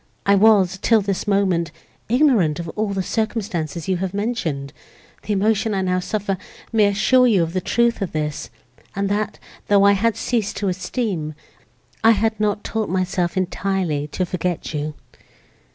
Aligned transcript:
I 0.25 0.33
was, 0.33 0.79
till 0.81 1.01
this 1.01 1.27
moment, 1.27 1.71
ignorant 2.09 2.59
of 2.59 2.67
all 2.69 2.87
the 2.87 3.03
circumstances 3.03 3.87
you 3.87 3.97
have 3.97 4.15
mentioned; 4.15 4.73
the 5.21 5.33
emotion 5.33 5.75
I 5.75 5.83
now 5.83 5.99
suffer 5.99 6.39
may 6.73 6.87
assure 6.87 7.27
you 7.27 7.43
of 7.43 7.53
the 7.53 7.61
truth 7.61 8.01
of 8.01 8.11
this, 8.11 8.49
and, 8.95 9.09
that, 9.09 9.37
though 9.67 9.83
I 9.83 9.91
had 9.91 10.15
ceased 10.17 10.57
to 10.57 10.69
esteem, 10.69 11.35
I 12.03 12.13
had 12.13 12.39
not 12.39 12.63
taught 12.63 12.89
myself 12.89 13.37
entirely 13.37 14.07
to 14.07 14.25
forget 14.25 14.73
you." 14.73 14.95